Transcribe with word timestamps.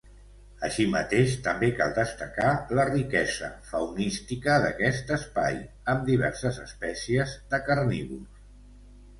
Així 0.67 0.85
mateix 0.93 1.33
també 1.47 1.67
cal 1.81 1.91
destacar 1.97 2.53
la 2.79 2.85
riquesa 2.91 3.49
faunística 3.73 4.55
d'aquest 4.65 5.13
espai, 5.19 5.61
amb 5.95 6.11
diverses 6.11 6.59
espècies 6.65 7.37
de 7.53 7.61
carnívors. 7.69 8.45